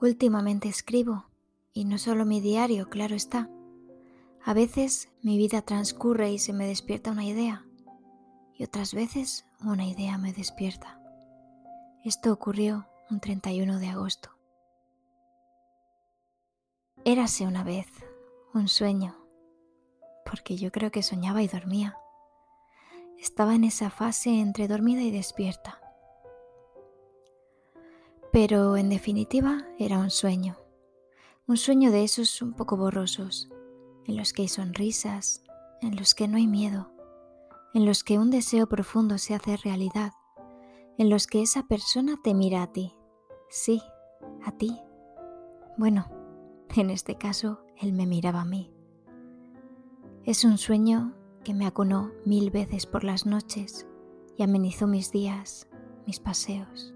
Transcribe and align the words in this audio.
Últimamente 0.00 0.68
escribo, 0.68 1.26
y 1.74 1.84
no 1.84 1.98
solo 1.98 2.24
mi 2.24 2.40
diario, 2.40 2.88
claro 2.88 3.14
está. 3.14 3.50
A 4.42 4.54
veces 4.54 5.10
mi 5.22 5.36
vida 5.36 5.60
transcurre 5.60 6.32
y 6.32 6.38
se 6.38 6.54
me 6.54 6.66
despierta 6.66 7.10
una 7.10 7.26
idea, 7.26 7.66
y 8.54 8.64
otras 8.64 8.94
veces 8.94 9.44
una 9.62 9.86
idea 9.86 10.16
me 10.16 10.32
despierta. 10.32 11.00
Esto 12.02 12.32
ocurrió 12.32 12.86
un 13.10 13.20
31 13.20 13.78
de 13.78 13.88
agosto. 13.88 14.30
Érase 17.04 17.46
una 17.46 17.62
vez 17.62 17.86
un 18.54 18.68
sueño, 18.68 19.16
porque 20.24 20.56
yo 20.56 20.72
creo 20.72 20.90
que 20.90 21.02
soñaba 21.02 21.42
y 21.42 21.48
dormía. 21.48 21.98
Estaba 23.18 23.54
en 23.54 23.64
esa 23.64 23.90
fase 23.90 24.40
entre 24.40 24.66
dormida 24.66 25.02
y 25.02 25.10
despierta. 25.10 25.79
Pero 28.32 28.76
en 28.76 28.88
definitiva 28.90 29.66
era 29.76 29.98
un 29.98 30.10
sueño, 30.10 30.56
un 31.48 31.56
sueño 31.56 31.90
de 31.90 32.04
esos 32.04 32.42
un 32.42 32.52
poco 32.52 32.76
borrosos, 32.76 33.50
en 34.06 34.16
los 34.16 34.32
que 34.32 34.42
hay 34.42 34.48
sonrisas, 34.48 35.42
en 35.82 35.96
los 35.96 36.14
que 36.14 36.28
no 36.28 36.36
hay 36.36 36.46
miedo, 36.46 36.92
en 37.74 37.86
los 37.86 38.04
que 38.04 38.20
un 38.20 38.30
deseo 38.30 38.68
profundo 38.68 39.18
se 39.18 39.34
hace 39.34 39.56
realidad, 39.56 40.12
en 40.96 41.10
los 41.10 41.26
que 41.26 41.42
esa 41.42 41.64
persona 41.64 42.20
te 42.22 42.34
mira 42.34 42.62
a 42.62 42.72
ti, 42.72 42.94
sí, 43.48 43.82
a 44.44 44.52
ti. 44.52 44.80
Bueno, 45.76 46.08
en 46.76 46.90
este 46.90 47.16
caso, 47.16 47.64
él 47.80 47.92
me 47.92 48.06
miraba 48.06 48.42
a 48.42 48.44
mí. 48.44 48.72
Es 50.24 50.44
un 50.44 50.56
sueño 50.56 51.16
que 51.42 51.52
me 51.52 51.66
acunó 51.66 52.12
mil 52.24 52.52
veces 52.52 52.86
por 52.86 53.02
las 53.02 53.26
noches 53.26 53.88
y 54.36 54.44
amenizó 54.44 54.86
mis 54.86 55.10
días, 55.10 55.68
mis 56.06 56.20
paseos. 56.20 56.94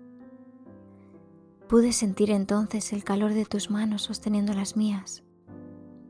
Pude 1.69 1.93
sentir 1.93 2.31
entonces 2.31 2.93
el 2.93 3.05
calor 3.05 3.33
de 3.33 3.47
tus 3.47 3.71
manos 3.71 4.03
sosteniendo 4.03 4.53
las 4.53 4.77
mías. 4.77 5.25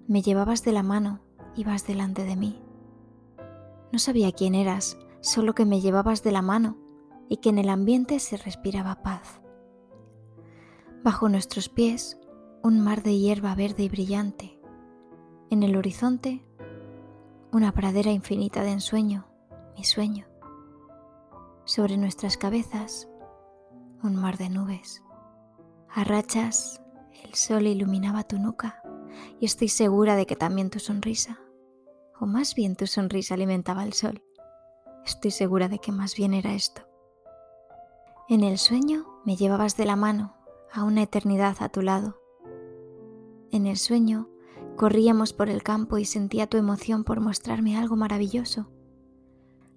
Me 0.08 0.20
llevabas 0.20 0.64
de 0.64 0.72
la 0.72 0.82
mano, 0.82 1.20
ibas 1.54 1.86
delante 1.86 2.24
de 2.24 2.34
mí. 2.34 2.60
No 3.92 4.00
sabía 4.00 4.32
quién 4.32 4.56
eras, 4.56 4.98
solo 5.20 5.54
que 5.54 5.64
me 5.64 5.80
llevabas 5.80 6.24
de 6.24 6.32
la 6.32 6.42
mano 6.42 6.76
y 7.28 7.36
que 7.36 7.50
en 7.50 7.58
el 7.58 7.68
ambiente 7.68 8.18
se 8.18 8.36
respiraba 8.36 9.02
paz. 9.02 9.40
Bajo 11.04 11.28
nuestros 11.28 11.68
pies, 11.68 12.18
un 12.64 12.80
mar 12.80 13.04
de 13.04 13.16
hierba 13.16 13.54
verde 13.54 13.84
y 13.84 13.88
brillante. 13.88 14.58
En 15.50 15.62
el 15.62 15.76
horizonte, 15.76 16.44
una 17.52 17.70
pradera 17.70 18.10
infinita 18.10 18.62
de 18.64 18.72
ensueño, 18.72 19.28
mi 19.76 19.84
sueño. 19.84 20.26
Sobre 21.64 21.96
nuestras 21.96 22.36
cabezas, 22.36 23.08
un 24.02 24.16
mar 24.16 24.36
de 24.36 24.50
nubes. 24.50 25.03
A 25.96 26.02
rachas, 26.02 26.82
el 27.22 27.34
sol 27.34 27.68
iluminaba 27.68 28.24
tu 28.24 28.36
nuca 28.36 28.82
y 29.38 29.46
estoy 29.46 29.68
segura 29.68 30.16
de 30.16 30.26
que 30.26 30.34
también 30.34 30.68
tu 30.68 30.80
sonrisa, 30.80 31.38
o 32.18 32.26
más 32.26 32.56
bien 32.56 32.74
tu 32.74 32.88
sonrisa 32.88 33.34
alimentaba 33.34 33.84
el 33.84 33.92
sol. 33.92 34.20
Estoy 35.06 35.30
segura 35.30 35.68
de 35.68 35.78
que 35.78 35.92
más 35.92 36.16
bien 36.16 36.34
era 36.34 36.52
esto. 36.52 36.82
En 38.28 38.42
el 38.42 38.58
sueño 38.58 39.06
me 39.24 39.36
llevabas 39.36 39.76
de 39.76 39.84
la 39.84 39.94
mano 39.94 40.34
a 40.72 40.82
una 40.82 41.02
eternidad 41.04 41.58
a 41.60 41.68
tu 41.68 41.80
lado. 41.80 42.20
En 43.52 43.68
el 43.68 43.76
sueño 43.76 44.28
corríamos 44.76 45.32
por 45.32 45.48
el 45.48 45.62
campo 45.62 45.98
y 45.98 46.06
sentía 46.06 46.48
tu 46.48 46.56
emoción 46.56 47.04
por 47.04 47.20
mostrarme 47.20 47.78
algo 47.78 47.94
maravilloso. 47.94 48.68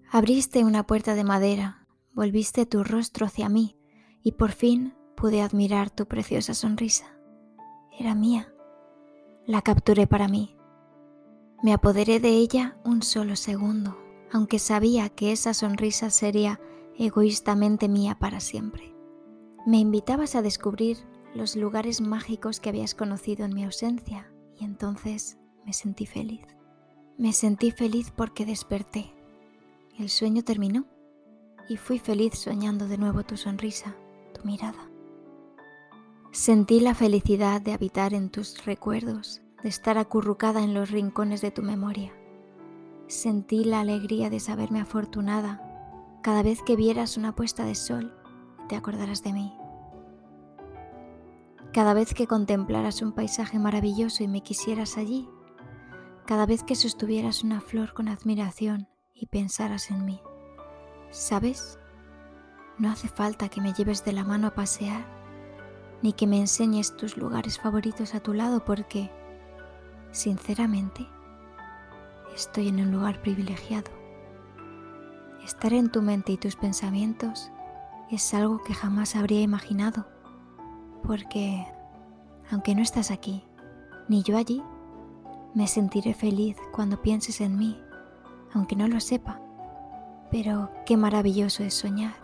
Abriste 0.09 0.63
una 0.63 0.87
puerta 0.87 1.13
de 1.13 1.23
madera, 1.23 1.85
volviste 2.15 2.65
tu 2.65 2.83
rostro 2.83 3.27
hacia 3.27 3.49
mí 3.49 3.77
y 4.23 4.31
por 4.31 4.51
fin 4.51 4.96
pude 5.17 5.41
admirar 5.41 5.89
tu 5.89 6.05
preciosa 6.05 6.53
sonrisa. 6.53 7.07
Era 7.99 8.13
mía. 8.13 8.53
La 9.47 9.63
capturé 9.63 10.05
para 10.05 10.27
mí. 10.27 10.55
Me 11.63 11.73
apoderé 11.73 12.19
de 12.19 12.29
ella 12.29 12.77
un 12.85 13.01
solo 13.01 13.35
segundo, 13.35 13.97
aunque 14.31 14.59
sabía 14.59 15.09
que 15.09 15.31
esa 15.31 15.55
sonrisa 15.55 16.11
sería 16.11 16.61
egoístamente 16.99 17.89
mía 17.89 18.15
para 18.19 18.39
siempre. 18.39 18.93
Me 19.65 19.79
invitabas 19.79 20.35
a 20.35 20.43
descubrir 20.43 20.97
los 21.33 21.55
lugares 21.55 21.99
mágicos 21.99 22.59
que 22.59 22.69
habías 22.69 22.93
conocido 22.93 23.43
en 23.43 23.55
mi 23.55 23.63
ausencia 23.63 24.31
y 24.55 24.65
entonces 24.65 25.39
me 25.65 25.73
sentí 25.73 26.05
feliz. 26.05 26.45
Me 27.17 27.33
sentí 27.33 27.71
feliz 27.71 28.11
porque 28.15 28.45
desperté. 28.45 29.15
El 29.97 30.09
sueño 30.09 30.43
terminó 30.43 30.85
y 31.67 31.77
fui 31.77 31.97
feliz 31.97 32.35
soñando 32.35 32.87
de 32.87 32.99
nuevo 32.99 33.23
tu 33.23 33.35
sonrisa, 33.35 33.95
tu 34.35 34.45
mirada. 34.45 34.86
Sentí 36.37 36.79
la 36.81 36.93
felicidad 36.93 37.61
de 37.61 37.73
habitar 37.73 38.13
en 38.13 38.29
tus 38.29 38.63
recuerdos, 38.63 39.41
de 39.63 39.69
estar 39.69 39.97
acurrucada 39.97 40.61
en 40.61 40.75
los 40.75 40.91
rincones 40.91 41.41
de 41.41 41.49
tu 41.49 41.63
memoria. 41.63 42.13
Sentí 43.07 43.63
la 43.63 43.79
alegría 43.79 44.29
de 44.29 44.39
saberme 44.39 44.79
afortunada 44.79 46.19
cada 46.21 46.43
vez 46.43 46.61
que 46.61 46.75
vieras 46.75 47.17
una 47.17 47.33
puesta 47.33 47.65
de 47.65 47.73
sol 47.73 48.13
te 48.69 48.75
acordarás 48.75 49.23
de 49.23 49.33
mí. 49.33 49.57
Cada 51.73 51.95
vez 51.95 52.13
que 52.13 52.27
contemplaras 52.27 53.01
un 53.01 53.13
paisaje 53.13 53.57
maravilloso 53.57 54.23
y 54.23 54.27
me 54.27 54.43
quisieras 54.43 54.99
allí. 54.99 55.27
Cada 56.27 56.45
vez 56.45 56.61
que 56.61 56.75
sostuvieras 56.75 57.43
una 57.43 57.61
flor 57.61 57.95
con 57.95 58.09
admiración 58.09 58.87
y 59.15 59.25
pensaras 59.25 59.89
en 59.89 60.05
mí. 60.05 60.21
¿Sabes? 61.09 61.79
No 62.77 62.91
hace 62.91 63.07
falta 63.07 63.49
que 63.49 63.59
me 63.59 63.73
lleves 63.73 64.05
de 64.05 64.13
la 64.13 64.23
mano 64.23 64.45
a 64.45 64.53
pasear 64.53 65.16
ni 66.01 66.13
que 66.13 66.27
me 66.27 66.39
enseñes 66.39 66.95
tus 66.95 67.17
lugares 67.17 67.59
favoritos 67.59 68.13
a 68.15 68.19
tu 68.19 68.33
lado 68.33 68.63
porque, 68.63 69.11
sinceramente, 70.11 71.07
estoy 72.35 72.69
en 72.69 72.79
un 72.81 72.91
lugar 72.91 73.21
privilegiado. 73.21 73.91
Estar 75.43 75.73
en 75.73 75.91
tu 75.91 76.01
mente 76.01 76.33
y 76.33 76.37
tus 76.37 76.55
pensamientos 76.55 77.51
es 78.11 78.33
algo 78.33 78.63
que 78.63 78.73
jamás 78.73 79.15
habría 79.15 79.41
imaginado, 79.41 80.07
porque, 81.03 81.65
aunque 82.51 82.75
no 82.75 82.81
estás 82.81 83.11
aquí, 83.11 83.43
ni 84.07 84.23
yo 84.23 84.37
allí, 84.37 84.61
me 85.53 85.67
sentiré 85.67 86.13
feliz 86.13 86.57
cuando 86.71 87.01
pienses 87.01 87.41
en 87.41 87.57
mí, 87.57 87.79
aunque 88.53 88.75
no 88.75 88.87
lo 88.87 88.99
sepa. 88.99 89.41
Pero 90.29 90.69
qué 90.85 90.97
maravilloso 90.97 91.63
es 91.63 91.73
soñar, 91.73 92.15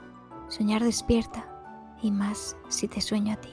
soñar 0.50 0.84
despierta, 0.84 1.50
y 2.02 2.12
más 2.12 2.58
si 2.68 2.88
te 2.88 3.02
sueño 3.02 3.34
a 3.34 3.38
ti. 3.38 3.50